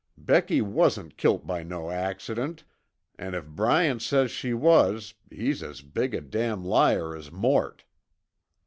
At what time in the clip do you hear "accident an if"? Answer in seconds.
1.91-3.45